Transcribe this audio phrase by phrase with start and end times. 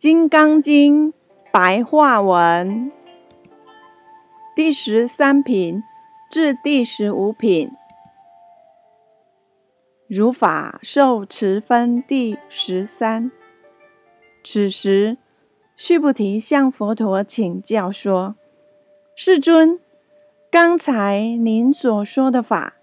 [0.00, 1.12] 金刚经》
[1.52, 2.90] 白话文
[4.56, 5.82] 第十三品
[6.30, 7.70] 至第十五品，
[10.08, 13.30] 如法受持分第十三。
[14.42, 15.18] 此时，
[15.76, 18.36] 须菩提向佛陀请教说
[19.14, 19.78] ：“世尊，
[20.50, 22.76] 刚才您所说的法，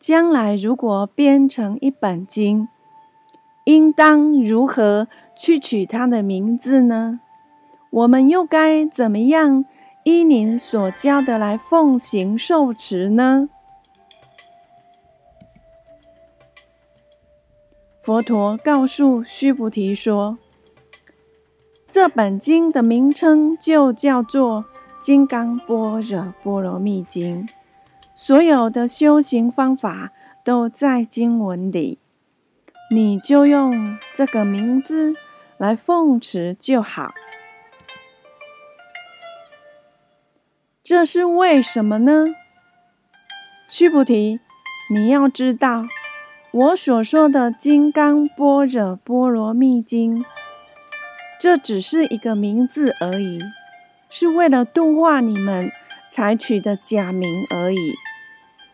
[0.00, 2.66] 将来如果编成一本经，
[3.64, 7.18] 应当如何？”去取他的名字呢？
[7.90, 9.64] 我们又该怎么样
[10.04, 13.48] 依您所教的来奉行受持呢？
[18.00, 20.38] 佛陀告诉须菩提说
[21.90, 24.62] ：“这本经的名称就叫做
[25.00, 27.44] 《金刚般若波罗蜜经》，
[28.14, 30.12] 所有的修行方法
[30.44, 31.98] 都在经文里。”
[32.90, 35.14] 你就用这个名字
[35.56, 37.14] 来奉持就好。
[40.82, 42.26] 这是为什么呢？
[43.68, 44.38] 须菩提，
[44.90, 45.86] 你要知道，
[46.52, 50.20] 我所说的《金刚般若波罗蜜经》，
[51.40, 53.40] 这只是一个名字而已，
[54.10, 55.72] 是为了度化你们
[56.10, 57.94] 才取的假名而已。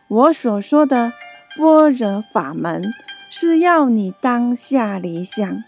[0.08, 1.12] 我所说的
[1.56, 2.92] 般若法门。
[3.32, 5.62] 是要你当下离想，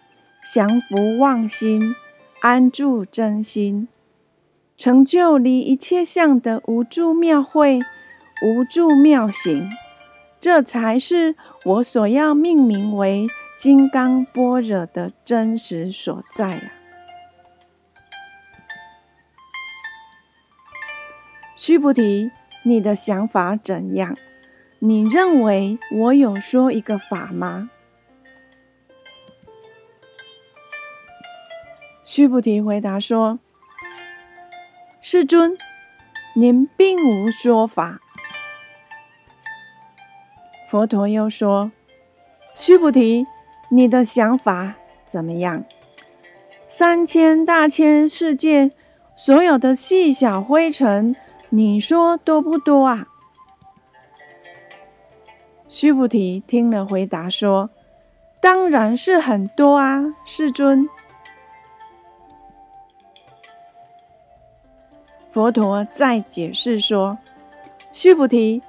[0.52, 1.94] 降伏妄心，
[2.41, 3.86] 安住真心，
[4.77, 7.80] 成就离一切相的无住妙慧、
[8.44, 9.70] 无住妙行，
[10.40, 16.72] 这才是我所要命名为金刚般若的真实所在啊！
[21.55, 22.33] 须菩提，
[22.64, 24.16] 你的想法怎样？
[24.84, 27.70] 你认为我有说一个法吗？
[32.02, 33.39] 须菩提回答说
[35.00, 35.56] ：“世尊，
[36.34, 38.01] 您并无说法。”
[40.68, 41.70] 佛陀又说
[42.52, 43.24] ：“须菩提，
[43.68, 44.74] 你的想法
[45.07, 45.64] 怎么样？
[46.67, 48.73] 三千大千世界
[49.14, 51.14] 所有的细小灰尘，
[51.51, 53.07] 你说多不多啊？”
[55.83, 57.69] 须菩提听了，回答说
[58.41, 60.89] ：“当然是很多啊，世尊。”
[65.33, 67.19] 佛陀再解释说
[67.91, 68.63] ：“须菩提，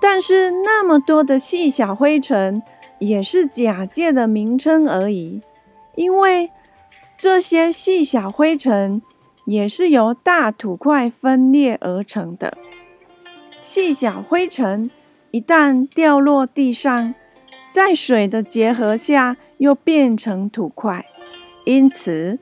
[0.00, 2.62] 但是那么多的细小灰尘，
[2.98, 5.42] 也是假借的名称而已，
[5.96, 6.50] 因为
[7.18, 9.02] 这些细小灰尘
[9.44, 12.56] 也是由大土块分裂而成的，
[13.60, 14.90] 细小灰尘。”
[15.30, 17.14] 一旦掉落地上，
[17.68, 21.04] 在水的结合下又变成土块，
[21.64, 22.38] 因此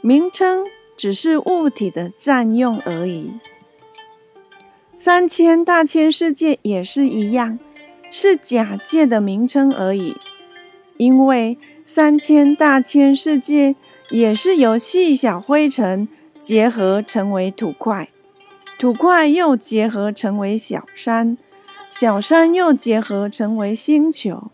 [0.00, 0.64] 名称
[0.96, 3.32] 只是物体的占用而已。
[4.96, 7.58] 三千大千世界也是一样，
[8.10, 10.16] 是假借的名称而已。
[10.96, 13.74] 因为三千大千世界
[14.10, 16.08] 也是由细小灰尘
[16.38, 18.08] 结合成为土块，
[18.78, 21.36] 土块又结合成为小山。
[21.90, 24.50] 小山又结合成为星球，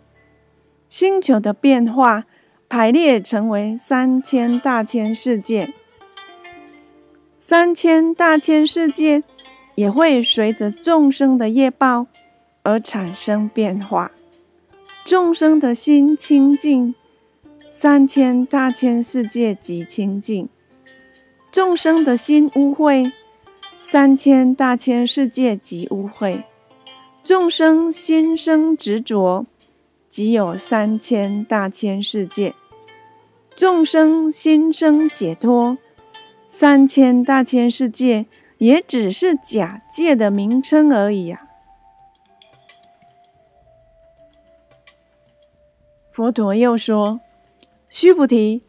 [0.88, 2.24] 星球的变化
[2.68, 5.72] 排列成为三千大千世界，
[7.38, 9.22] 三千大千世界
[9.76, 12.06] 也会随着众生的业报
[12.62, 14.10] 而产生变化。
[15.04, 16.94] 众生的心清净，
[17.70, 20.48] 三千大千世界即清净；
[21.52, 23.12] 众生的心污秽，
[23.84, 26.42] 三千大千世界即污秽。
[27.26, 29.46] 众生心生执着，
[30.08, 32.52] 即有三千大千世界；
[33.56, 35.76] 众生心生解脱，
[36.48, 38.26] 三千大千世界
[38.58, 41.48] 也只是假借的名称而已啊！
[46.12, 47.18] 佛陀又说
[47.90, 48.62] ：“须菩提，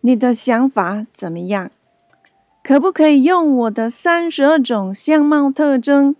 [0.00, 1.70] 你的想法怎么样？
[2.64, 6.16] 可不可以用我的三十二种相貌特征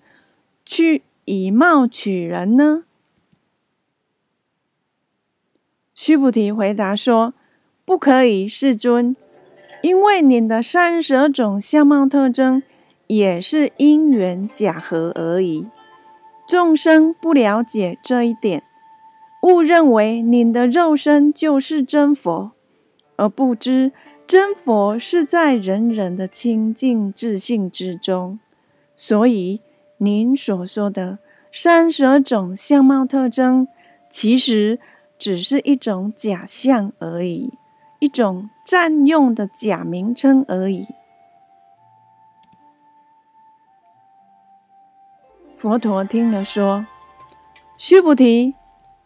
[0.65, 2.83] 去？”以貌取人呢？
[5.95, 7.35] 须菩提回答说
[7.87, 9.15] ：“不可以，世尊，
[9.81, 12.65] 因为你的三十二种相貌特征
[13.07, 15.69] 也是因缘假合而已。
[16.49, 18.65] 众生不了解这一点，
[19.45, 22.51] 误认为你的肉身就是真佛，
[23.15, 23.93] 而不知
[24.27, 28.41] 真佛是在人人的清净自信之中，
[28.97, 29.61] 所以。”
[30.03, 31.19] 您所说的
[31.53, 33.69] 三十二种相貌特征，
[34.09, 34.81] 其实
[35.19, 37.53] 只是一种假象而已，
[37.99, 40.87] 一种占用的假名称而已。
[45.59, 46.87] 佛陀听了说
[47.77, 48.55] ：“须菩提，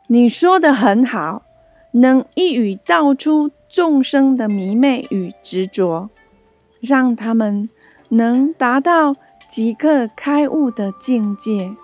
[0.07, 1.43] 你说的很好，
[1.91, 6.09] 能一语道出众生的迷昧与执着，
[6.81, 7.69] 让他们
[8.11, 9.17] 能达到
[9.49, 11.75] 即刻开悟的境界。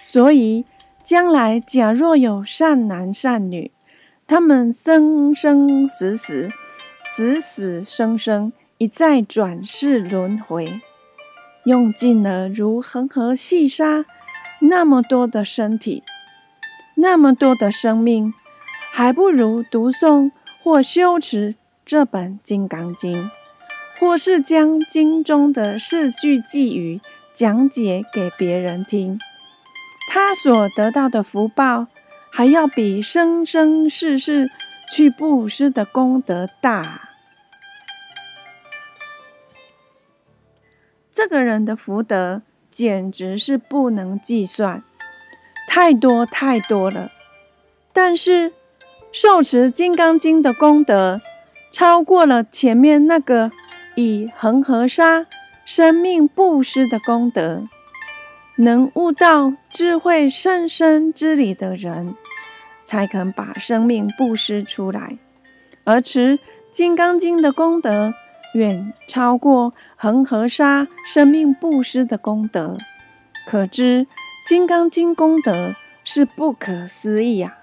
[0.00, 0.64] 所以，
[1.04, 3.70] 将来假若有善男善女，
[4.26, 6.50] 他们生生死死、
[7.04, 10.80] 死死生生，一再转世轮回。”
[11.64, 14.04] 用尽了如恒河细沙
[14.62, 16.02] 那么多的身体，
[16.96, 18.34] 那么多的生命，
[18.90, 20.32] 还不如读诵
[20.64, 21.54] 或修持
[21.86, 23.16] 这本《金刚经》，
[23.98, 27.00] 或是将经中的四句寄语
[27.32, 29.18] 讲解给别人听，
[30.10, 31.86] 他所得到的福报，
[32.30, 34.50] 还要比生生世世
[34.90, 37.08] 去布施的功德大。
[41.10, 44.82] 这个人的福德简直是不能计算，
[45.68, 47.12] 太多太多了。
[47.92, 48.52] 但是
[49.12, 51.20] 受持《金刚经》的功德，
[51.70, 53.52] 超过了前面那个
[53.94, 55.26] 以恒河沙
[55.64, 57.68] 生命布施的功德。
[58.56, 62.14] 能悟到智慧甚深之理的人，
[62.84, 65.16] 才肯把生命布施出来。
[65.84, 66.38] 而持
[66.70, 68.12] 《金刚经》的功德，
[68.54, 72.76] 远超过恒河沙生命布施的功德，
[73.46, 74.04] 可知
[74.46, 75.74] 《金刚经》功德
[76.04, 77.56] 是不可思议啊！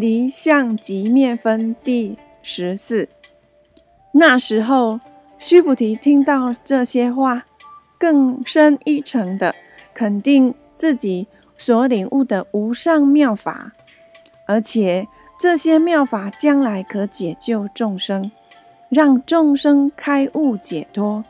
[0.00, 3.08] 离相即灭分第十四。
[4.12, 4.98] 那时候，
[5.38, 7.44] 须菩提听到这些话，
[7.98, 9.54] 更深一层的
[9.94, 13.72] 肯定自己所领悟的无上妙法，
[14.46, 15.06] 而且。
[15.42, 18.30] 这些妙法将来可解救众生，
[18.90, 21.24] 让众生开悟解脱，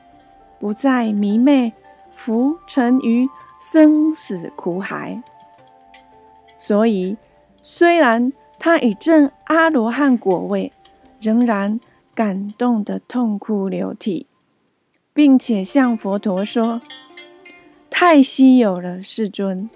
[0.59, 1.73] 不再迷昧
[2.17, 3.29] 浮沉于
[3.61, 5.23] 生死苦海。
[6.57, 7.17] 所以，
[7.63, 10.71] 虽然他已证阿罗汉果位，
[11.19, 11.81] 仍然
[12.15, 14.27] 感动的痛哭流涕，
[15.13, 16.81] 并且向佛陀说
[17.91, 19.69] ：“太稀有了，世尊。”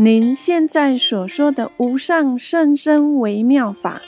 [0.00, 4.02] 您现在所说的无上甚深微妙法，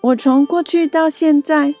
[0.00, 1.74] 我从过去到现在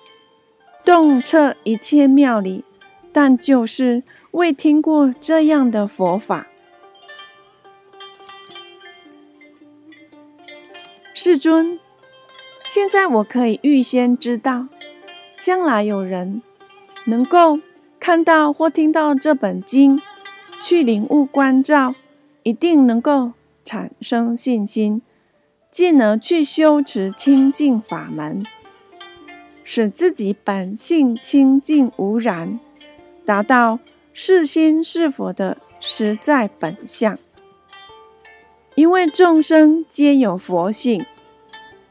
[0.84, 2.64] 洞彻一切妙理，
[3.12, 6.46] 但就是未听过这样的佛法。
[11.22, 11.78] 世尊，
[12.64, 14.68] 现在我可以预先知道，
[15.38, 16.40] 将来有人
[17.04, 17.60] 能够
[17.98, 20.00] 看到或听到这本经，
[20.62, 21.94] 去领悟关照。
[22.42, 23.32] 一定能够
[23.66, 25.02] 产生信心，
[25.70, 28.42] 进而去修持清净法门，
[29.62, 32.58] 使自己本性清净无染，
[33.26, 33.78] 达到
[34.14, 37.18] 是心是佛的实在本相。
[38.80, 41.04] 因为众生皆有佛性，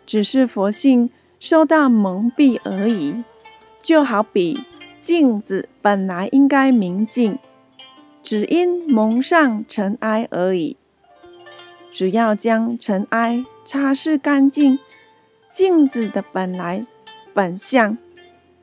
[0.08, 3.24] 只是佛性受到蒙蔽而已。
[3.80, 4.66] 就好比
[5.00, 7.38] 镜子本来应该明净。
[8.24, 10.78] 只因蒙上尘埃而已。
[11.92, 14.80] 只要将尘埃擦拭干净，
[15.48, 16.88] 镜子的本来
[17.36, 18.00] 本相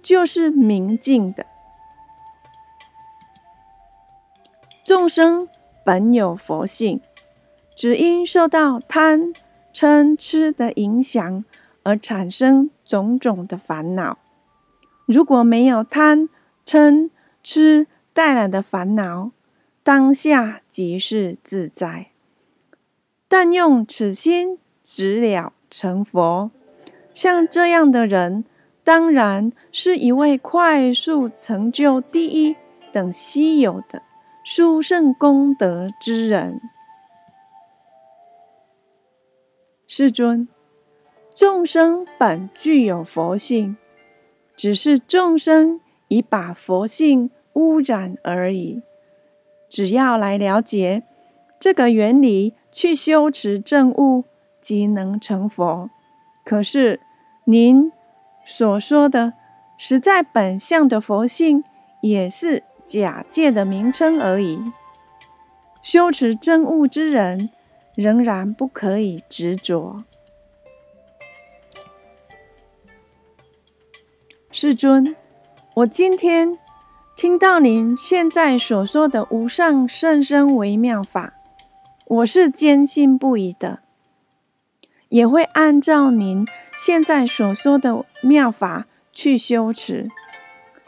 [0.03, 1.47] 就是明净的。
[4.85, 5.47] 众生
[5.85, 7.01] 本有佛性，
[7.77, 9.35] 只因受到贪
[9.73, 11.45] 嗔痴的影响
[11.83, 14.19] 而产生种种的烦恼。
[15.05, 16.29] 如果没有贪
[16.67, 17.11] 嗔
[17.45, 19.31] 痴带来的烦恼，
[19.85, 22.09] 当下即是自在，
[23.29, 26.51] 但用此心直了成佛，
[27.13, 28.45] 像这样的人，
[28.83, 32.57] 当然是一位快速成就第一
[32.91, 34.03] 等稀有的
[34.43, 36.61] 殊胜功德之人。
[39.89, 40.49] 世尊，
[41.33, 43.77] 众生本具有佛性，
[44.57, 48.83] 只是众生已把佛性污染而已。
[49.69, 51.05] 只要来了解
[51.61, 54.25] 这个原理，去修持正悟，
[54.61, 55.89] 即能成佛。
[56.45, 56.99] 可是
[57.45, 57.93] 您
[58.45, 59.35] 所说的
[59.79, 61.63] 实在本相的佛性，
[62.03, 64.61] 也是假借的名称而已。
[65.81, 67.51] 修持正悟之人，
[67.97, 70.05] 仍然不可以执着。
[74.53, 75.17] 世尊，
[75.75, 76.57] 我今天。
[77.17, 81.33] 听到您现在所说的无上甚深微妙法，
[82.05, 83.79] 我是坚信不疑的，
[85.09, 88.85] 也会按照您现在所说的妙法
[89.15, 90.11] 去修持。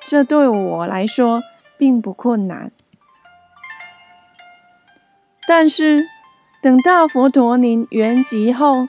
[0.01, 1.43] 这对我来说
[1.79, 2.71] 并不困难。
[5.47, 6.07] 但是，
[6.63, 8.89] 等到佛陀您圆寂后，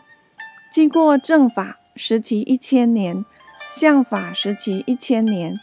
[0.72, 3.26] 经过正法时期一千年、
[3.70, 5.60] 相法时期一千年，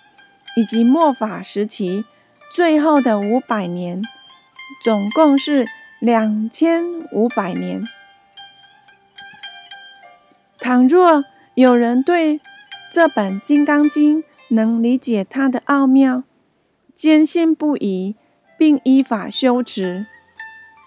[0.57, 2.05] 以及末法时期
[2.53, 4.03] 最后的五百年，
[4.83, 5.67] 总共是。
[5.99, 7.89] 两千五百年。
[10.61, 12.39] 倘若有人对
[12.93, 16.25] 这本《金刚经》能理解它的奥妙，
[16.95, 18.15] 坚信不疑，
[18.59, 20.07] 并依法修持，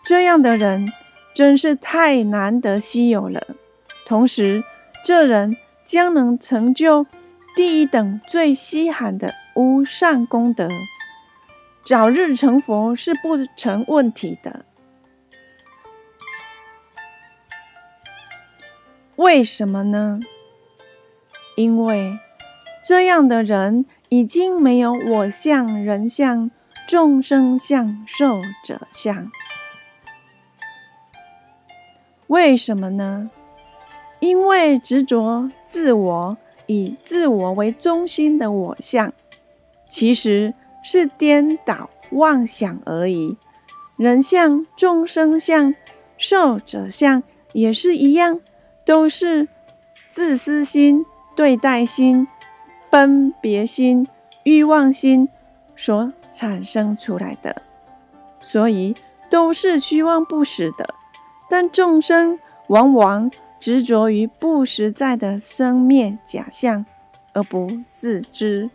[0.05, 0.93] 这样的人
[1.33, 3.47] 真是太难得稀有了。
[4.05, 4.63] 同时，
[5.05, 5.55] 这人
[5.85, 7.05] 将能成就
[7.55, 10.67] 第一等最稀罕的无上功德，
[11.85, 14.65] 早日成佛是不成问题的。
[19.15, 20.19] 为什么呢？
[21.55, 22.17] 因为
[22.85, 26.49] 这样的人已经没有我相、人相、
[26.87, 29.29] 众生相、寿者相。
[32.29, 33.29] 为什么呢？
[34.19, 39.13] 因为执着自我，以自我为中心的我相，
[39.87, 43.37] 其实是颠倒妄想而已。
[43.97, 45.75] 人相、众生相、
[46.17, 47.21] 寿者相
[47.53, 48.39] 也是一样。
[48.85, 49.47] 都是
[50.09, 51.05] 自私心、
[51.35, 52.27] 对待心、
[52.89, 54.07] 分别心、
[54.41, 55.29] 欲望心
[55.75, 57.61] 所产生出来的，
[58.41, 58.95] 所以
[59.29, 60.95] 都是虚妄不实的。
[61.49, 66.85] 但众生往往执着于不实在的生灭假象，
[67.33, 68.69] 而不自知。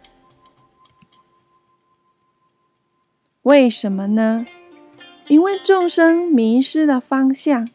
[3.43, 4.45] 为什么呢？
[5.28, 7.69] 因为众生迷失了方向。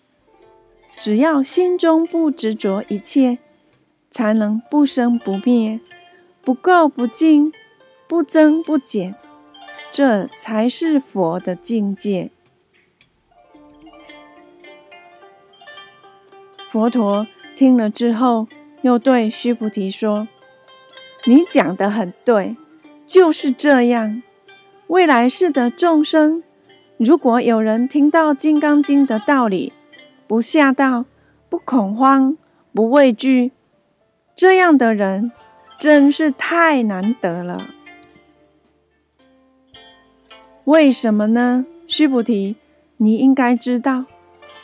[0.98, 3.38] 只要心中不执着一切，
[4.12, 5.80] 才能不生不灭，
[6.42, 7.54] 不垢不净，
[8.06, 9.16] 不增不减，
[9.94, 12.32] 这才是佛的境界。
[16.72, 18.48] 佛陀听了之后，
[18.84, 20.28] 又对须菩提说
[21.26, 22.56] ：“你讲的很对，
[23.08, 24.22] 就是这样。
[24.86, 26.44] 未来世的众生，
[26.98, 29.74] 如果有人听到《金刚经》的道理，
[30.28, 31.06] 不吓到，
[31.50, 32.38] 不恐慌，
[32.72, 33.52] 不畏惧，
[34.36, 35.32] 这样的人
[35.80, 37.68] 真是太难得了。
[40.66, 41.66] 为什么呢？
[41.88, 42.58] 须菩提，
[42.98, 44.06] 你应该知道，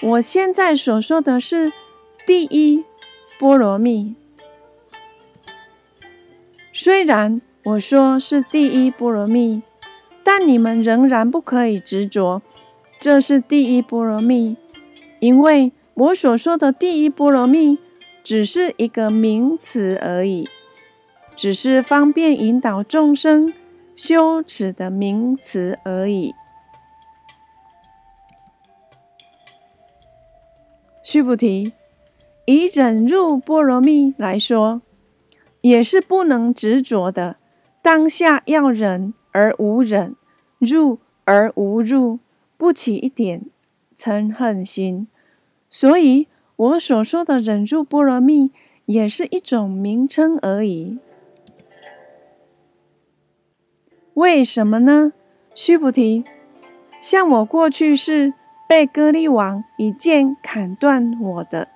[0.01, 1.74] 我现在所说的是
[2.25, 2.84] 第一
[3.38, 4.15] 波罗蜜。
[6.74, 9.62] 虽然我说是第一波罗蜜，
[10.24, 12.41] 但你们仍然不可以执着，
[13.00, 14.58] 这是第一波罗蜜。
[15.20, 17.77] 因为我所说的第一波罗蜜
[18.24, 20.50] 只是一个名词而已，
[21.36, 23.53] 只是方便引导众生
[23.94, 26.34] 修持的名词而已。
[31.01, 31.72] 须菩提，
[32.46, 34.82] 以忍入波罗蜜来说，
[35.62, 37.38] 也是不能执着的。
[37.82, 40.16] 当下要忍而无忍，
[40.60, 42.20] 入而无入，
[42.58, 43.46] 不起一点
[43.96, 45.08] 嗔恨心。
[45.70, 48.52] 所以，我所说的忍辱波罗蜜，
[48.86, 51.00] 也是一种名称而已。
[54.14, 55.14] 为什么呢？
[55.54, 56.24] 须菩提，
[57.02, 58.34] 像我过去是
[58.70, 61.68] 被割利王一剑砍断我的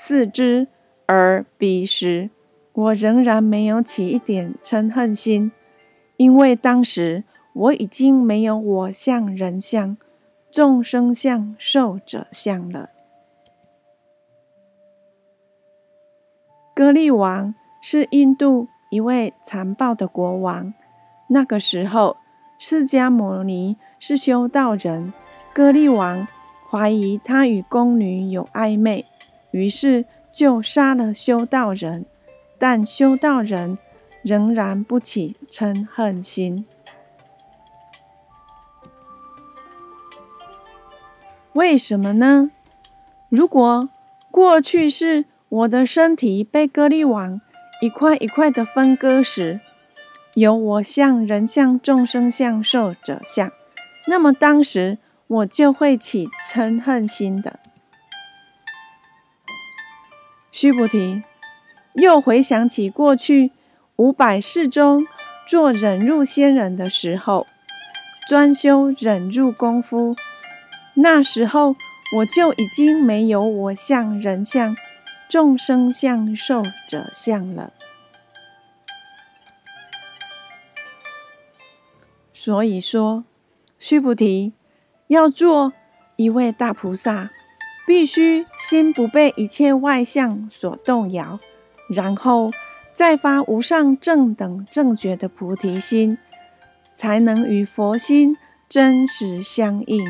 [0.00, 0.68] 四肢，
[1.06, 2.30] 而彼时
[2.72, 5.50] 我仍然没有起一点嗔恨心，
[6.16, 9.96] 因为当时我已经没有我相、人相、
[10.52, 12.90] 众生相、寿者相了。
[16.76, 17.52] 歌利王
[17.82, 20.72] 是印度一位残暴的国王。
[21.28, 22.16] 那个时候，
[22.56, 25.12] 释迦牟尼是修道人，
[25.52, 26.28] 歌利王
[26.70, 29.04] 怀疑他与宫女有暧昧，
[29.50, 32.06] 于是就杀了修道人。
[32.58, 33.78] 但修道人
[34.22, 36.66] 仍然不起嗔恨心。
[41.52, 42.50] 为什么呢？
[43.28, 43.88] 如果
[44.30, 45.24] 过去是。
[45.50, 47.40] 我的身体被割利王
[47.80, 49.60] 一块一块的分割时，
[50.34, 53.50] 有我相、人相、众生相、寿者相，
[54.08, 57.58] 那么当时我就会起嗔恨心的。
[60.60, 61.22] 须菩提，
[61.94, 63.52] 又回想起过去
[63.94, 65.06] 五百世中
[65.46, 67.46] 做忍辱仙人的时候，
[68.28, 70.16] 专修忍辱功夫，
[70.94, 71.76] 那时候
[72.16, 74.76] 我就已经没有我相、人相、
[75.28, 77.72] 众生相、寿者相了。
[82.32, 83.22] 所以说，
[83.78, 84.54] 须菩提
[85.06, 85.72] 要做
[86.16, 87.30] 一位大菩萨，
[87.88, 91.40] 必须心不被一切外相所动摇，
[91.88, 92.50] 然后
[92.92, 96.18] 再发无上正等正觉的菩提心，
[96.92, 98.36] 才能与佛心
[98.68, 100.04] 真实相应。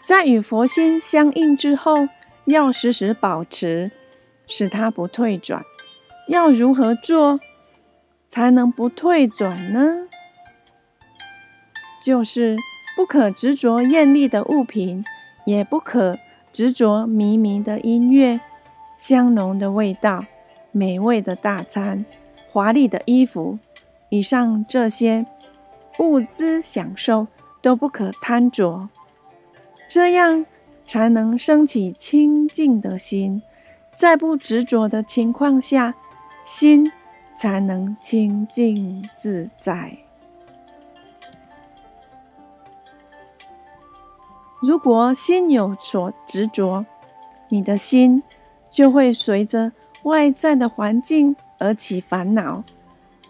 [0.00, 2.08] 在与佛心相应之后，
[2.46, 3.90] 要时时保持，
[4.46, 5.62] 使它不退转。
[6.28, 7.38] 要如何做？
[8.26, 10.08] 才能不退转呢？
[12.02, 12.56] 就是
[12.96, 15.04] 不可执着艳丽的物品，
[15.44, 16.18] 也不可
[16.52, 18.40] 执着迷迷的音乐、
[18.96, 20.24] 香浓的味道、
[20.72, 22.04] 美味的大餐、
[22.50, 23.58] 华丽的衣服。
[24.10, 25.26] 以上这些
[25.98, 27.26] 物资享受
[27.60, 28.88] 都不可贪着，
[29.88, 30.46] 这样
[30.86, 33.42] 才能升起清净的心。
[33.96, 35.94] 在不执着的情况下，
[36.44, 36.92] 心。
[37.36, 40.03] 才能清净自在。
[44.66, 46.86] 如果心有所执着，
[47.50, 48.22] 你的心
[48.70, 49.72] 就会随着
[50.04, 52.64] 外在的环境而起烦恼，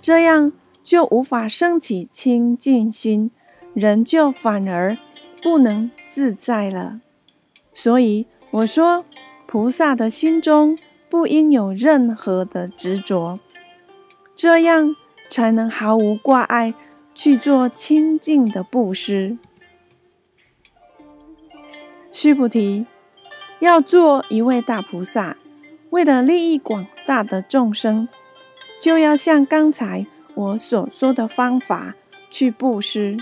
[0.01, 0.53] 这样
[0.85, 3.33] 就无法升起清净心，
[3.73, 4.97] 人就反而
[5.43, 7.01] 不能自在了。
[7.73, 9.05] 所以我说，
[9.49, 10.79] 菩萨的心中
[11.11, 13.41] 不应有任何的执着。
[14.37, 14.95] 这样
[15.29, 16.75] 才能毫无挂碍
[17.13, 19.37] 去做清净的布施。
[22.15, 22.87] 须菩提，
[23.59, 25.37] 要做一位大菩萨，
[25.91, 28.09] 为了利益广大的众生，
[28.81, 30.07] 就要像刚才
[30.37, 31.97] 我所说的方法
[32.31, 33.17] 去布施。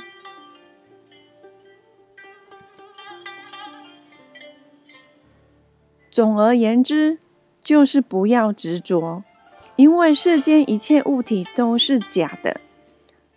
[6.10, 7.18] 总而言之，
[7.64, 9.24] 就是不要执着。
[9.76, 12.60] 因为世间一切物体都是假的，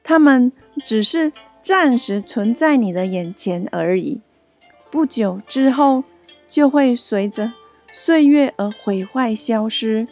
[0.04, 0.52] 它们
[0.84, 4.20] 只是暂时存在你的眼前而已，
[4.96, 6.06] 不久之后
[6.48, 7.52] 就会随着
[7.92, 10.08] 岁月而毁坏消失。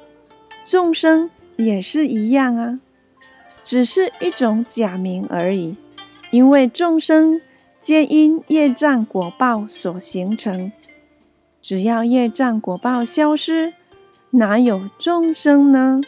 [0.66, 2.82] 众生也是一样啊，
[3.64, 5.78] 只是一种假名而已。
[6.32, 7.40] 因为众生
[7.80, 10.74] 皆因业障果报所形成，
[11.62, 13.74] 只要业障果报消失，
[14.32, 16.02] 哪有众生呢？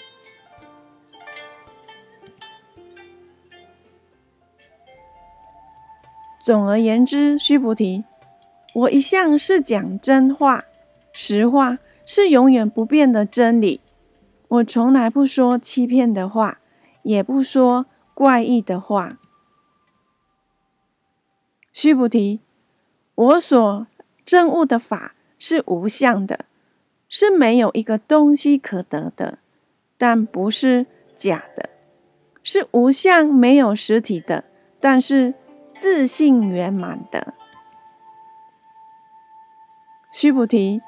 [6.42, 8.04] 总而言之，须菩提，
[8.76, 10.66] 我一向是讲真话、
[11.14, 13.80] 实话，是永远不变的真理。
[14.50, 16.60] 我从来不说欺骗的话，
[17.04, 19.18] 也不说怪异的话。
[21.72, 22.42] 须菩提，
[23.16, 23.88] 我所
[24.26, 26.44] 证悟的法是无相的，
[27.08, 29.40] 是没有一个东西可得的，
[29.98, 30.86] 但不是
[31.16, 31.70] 假的；
[32.44, 34.44] 是无相，没有实体的，
[34.82, 35.34] 但是。
[35.78, 37.34] 自信圆满的
[40.18, 40.82] 须菩提，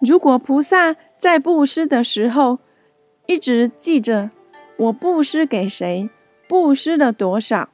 [0.00, 2.60] 如果菩萨在布施的时候
[3.26, 4.30] 一直记着
[4.78, 6.08] 我布施给谁，
[6.48, 7.68] 布施了多少，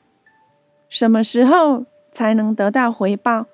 [0.89, 3.47] 什么时候才能得到回报，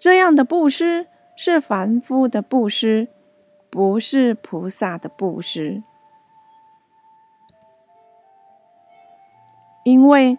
[0.00, 3.06] 这样的布施是凡夫的布施，
[3.70, 5.84] 不是菩萨的布施，
[9.84, 10.36] 因为。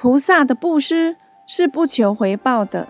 [0.00, 2.86] 菩萨的布施是不求回报的，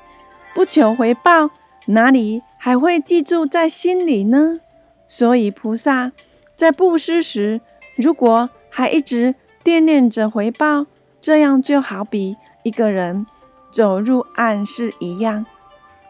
[0.55, 1.49] 不求回报，
[1.87, 4.61] 哪里还会记住在心里呢？
[5.07, 6.13] 所以，菩萨
[6.55, 7.63] 在布施时，
[7.97, 10.85] 如果还一直惦念着回报，
[11.23, 13.27] 这样就好比一个人
[13.73, 15.47] 走入暗室一样，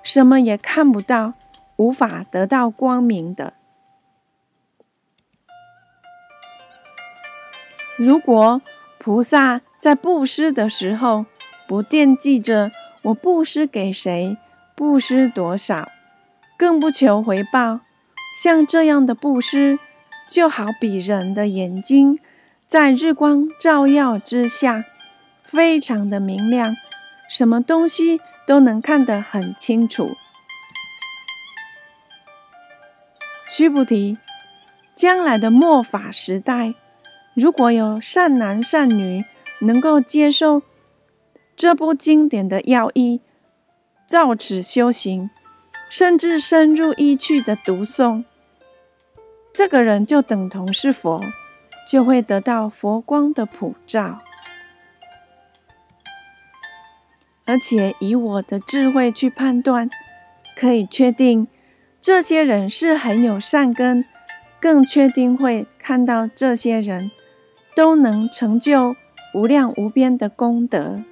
[0.02, 1.34] 什么也看不到，
[1.76, 3.54] 无法得到光明的。
[7.96, 8.60] 如果
[8.98, 11.26] 菩萨，在布施的时候，
[11.68, 14.36] 不惦记着我布施给谁，
[14.74, 15.88] 布施多少，
[16.58, 17.80] 更不求回报。
[18.42, 19.78] 像这样的布施，
[20.28, 22.18] 就好比人的眼睛
[22.66, 24.84] 在日光照耀之下，
[25.42, 26.76] 非常的明亮，
[27.30, 30.16] 什么东西都能看得很清楚。
[33.48, 34.18] 须菩提，
[34.94, 36.74] 将来的末法时代，
[37.34, 39.24] 如果有善男善女，
[39.62, 40.62] 能够接受
[41.56, 43.20] 这部经典的要义，
[44.06, 45.28] 照此修行，
[45.90, 48.24] 甚至深入意趣的读诵，
[49.52, 51.22] 这个人就等同是佛，
[51.90, 54.20] 就会得到佛光的普照。
[57.46, 59.88] 而且以我的智慧去判断，
[60.54, 61.48] 可以确定
[62.02, 64.04] 这些人是很有善根，
[64.60, 67.10] 更确定会看到这些人
[67.74, 68.94] 都能成就
[69.32, 71.02] 无量无边的功德。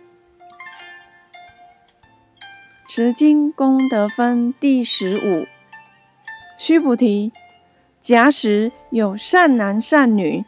[2.98, 5.46] 十经功德分第十五，
[6.56, 7.30] 须菩提，
[8.00, 10.42] 假使有善男善女，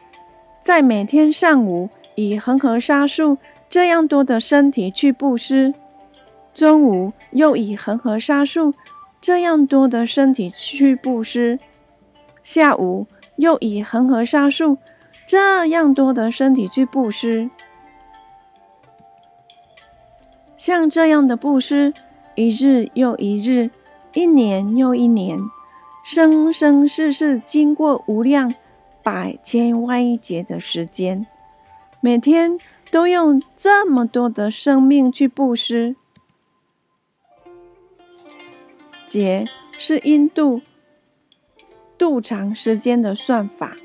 [0.62, 3.36] 在每天上午以恒河沙数。
[3.68, 5.74] 这样多的身体去布施，
[6.54, 8.72] 中午又以恒河沙数
[9.20, 11.60] 这样多的身体去布施，
[12.42, 13.06] 下午
[13.36, 14.78] 又以恒河沙数
[15.26, 17.50] 这样多的身体去布施。
[20.56, 21.92] 像这样的布施，
[22.38, 23.68] 一日又一日，
[24.14, 25.40] 一年又一年，
[26.04, 28.54] 生生世世，经过无量
[29.02, 31.26] 百千万亿劫的时间，
[32.00, 32.58] 每天。
[32.90, 35.94] 都用这么多的生命去布施，
[39.06, 39.44] 劫
[39.78, 40.62] 是印度
[41.98, 43.76] 度长时间的算法，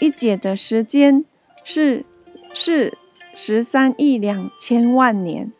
[0.00, 1.24] 一劫的时间
[1.62, 2.04] 是
[2.52, 2.98] 是
[3.36, 5.52] 十三亿两千万年。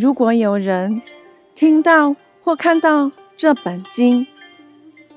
[0.00, 1.02] 如果有人
[1.56, 4.28] 听到或看到这本经，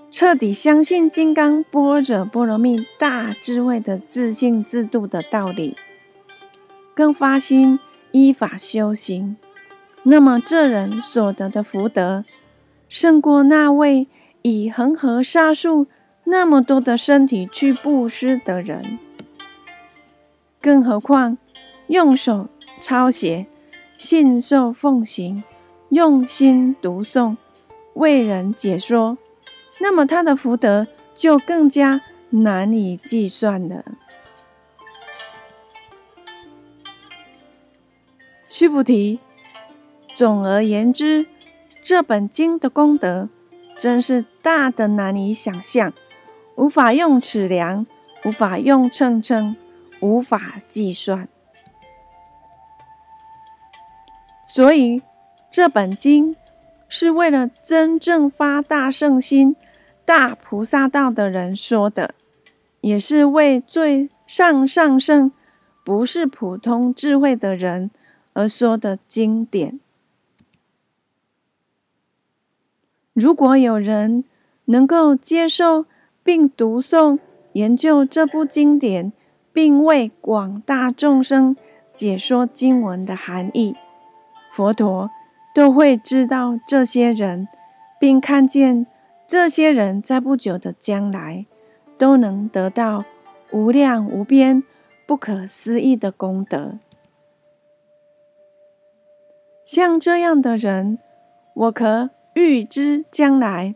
[0.10, 5.78] 彻底相信金刚般若波罗蜜大智慧的自信自度的道理，
[6.96, 9.38] 更发心依法修行，
[10.02, 12.26] 那么这人所得的福德，
[12.89, 14.08] 胜过那位
[14.41, 15.86] 以恒河沙数
[16.24, 18.98] 那么多的身体去布施的人。
[20.60, 21.38] 更何况
[21.86, 22.50] 用手
[22.82, 23.46] 抄写、
[24.03, 25.43] 信受奉行、
[25.89, 27.37] 用心读诵、
[27.93, 29.19] 为人解说。
[29.79, 33.85] 那么他的福德就更加难以计算了。
[38.49, 39.19] 须菩提，
[40.15, 41.27] 总而言之，
[41.83, 43.29] 这本经的功德
[43.77, 45.93] 真是大的难以想象，
[46.55, 47.85] 无法用尺量，
[48.25, 49.55] 无法用秤称，
[49.99, 51.29] 无法计算。
[54.53, 55.01] 所以，
[55.49, 56.35] 这本经
[56.89, 59.55] 是为了真正发大圣心。
[60.03, 62.15] 大菩萨道的人说的，
[62.81, 65.31] 也是为最上上圣，
[65.85, 67.91] 不是普通智慧的人
[68.33, 69.79] 而说的经典。
[73.13, 74.25] 如果有人
[74.65, 75.85] 能够接受
[76.23, 77.19] 并读诵、
[77.53, 79.13] 研究这部经典，
[79.53, 81.55] 并为广大众生
[81.93, 83.77] 解说经文的含义，
[84.51, 85.09] 佛陀
[85.53, 87.47] 都会知道这些人，
[87.99, 88.87] 并看见。
[89.27, 91.45] 这些人在不久的将来
[91.97, 93.05] 都能得到
[93.53, 94.61] 无量无边、
[95.07, 96.77] 不可思议的功德。
[99.63, 100.99] 像这样的人，
[101.53, 103.73] 我可预知将来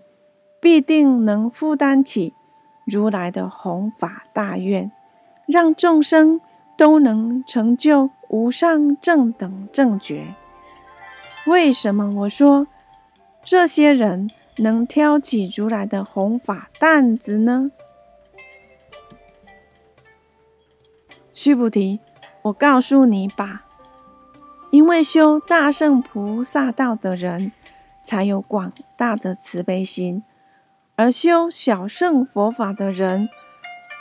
[0.60, 2.34] 必定能负担起
[2.86, 4.92] 如来的弘法大愿，
[5.48, 6.42] 让众生
[6.78, 10.26] 都能成就无上正等正觉。
[11.48, 12.68] 为什么我说
[13.44, 14.30] 这些人？
[14.58, 17.72] 能挑起如来的弘法担子呢？
[21.34, 22.00] 须菩提，
[22.44, 23.66] 我告诉你吧，
[24.72, 27.52] 因为修大圣菩萨道的人，
[28.02, 30.22] 才有广大的慈悲心；
[30.96, 33.28] 而修小圣佛法的人，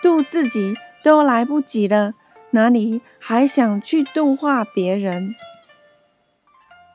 [0.00, 2.14] 度自己都来不及了，
[2.52, 5.34] 哪里还想去度化别人？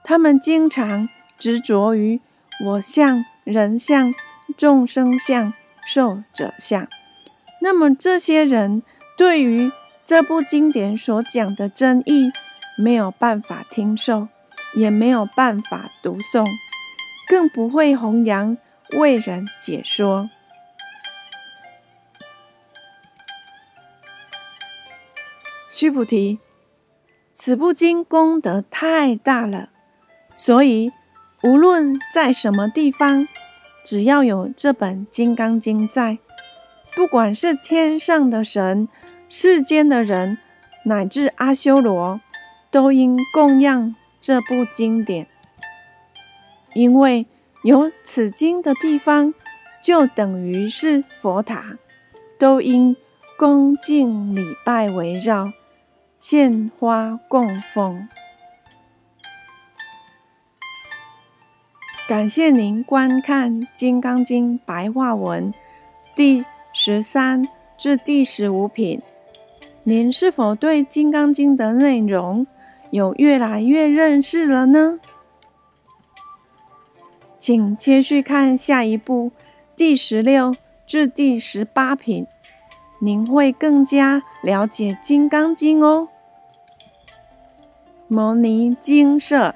[0.09, 2.19] 他们经常执着于
[2.65, 3.23] 我相。
[3.43, 4.13] 人相、
[4.57, 5.53] 众生相、
[5.85, 6.87] 寿者相，
[7.61, 8.83] 那么这些人
[9.17, 9.71] 对于
[10.05, 12.31] 这部经典所讲的真义，
[12.77, 14.27] 没有办法听受，
[14.75, 16.47] 也没有办法读诵，
[17.27, 18.55] 更不会弘扬
[18.97, 20.29] 为人解说。
[25.71, 26.37] 须菩提，
[27.33, 29.69] 此部经功德太大了，
[30.39, 30.91] 所以
[31.43, 33.27] 无论在什么地方。
[33.81, 36.19] 只要有这本《金刚经》在，
[36.95, 38.87] 不管是天上的神、
[39.29, 40.37] 世间的人，
[40.83, 42.19] 乃至阿修罗，
[42.69, 45.27] 都应供养这部经典。
[46.75, 47.25] 因为
[47.63, 49.33] 有此经的地方，
[49.81, 51.77] 就等于是佛塔，
[52.37, 52.95] 都应
[53.37, 55.53] 恭敬礼拜围绕，
[56.15, 58.07] 献花供奉。
[62.09, 65.53] 感谢您观看《金刚经》白话文
[66.15, 66.43] 第
[66.73, 68.99] 十三至第十五品。
[69.83, 72.47] 您是否对《金刚经》的内容
[72.89, 74.99] 有越来越认识了呢？
[77.37, 79.31] 请继续看下一步
[79.75, 80.55] 第十六
[80.87, 82.25] 至第十八品，
[82.97, 86.07] 您会更加了解《金刚经》哦。
[88.07, 89.53] 摩尼精舍，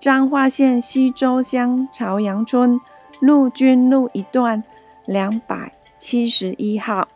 [0.00, 2.80] 彰化县西周乡朝阳村
[3.20, 4.64] 陆军路一段
[5.04, 7.06] 两百七十一号。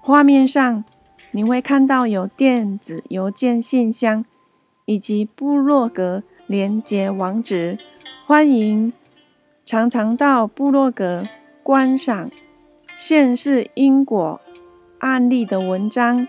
[0.00, 0.84] 画面上
[1.30, 4.24] 你会看到有电子邮件信箱
[4.86, 7.78] 以及部落格连接网址。
[8.26, 8.92] 欢迎
[9.64, 11.28] 常常到部落格
[11.62, 12.28] 观赏
[12.96, 14.40] 现世因果
[14.98, 16.26] 案例的文章，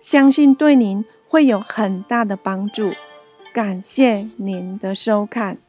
[0.00, 2.90] 相信对您会有很大的帮助。
[3.54, 5.63] 感谢您的收看。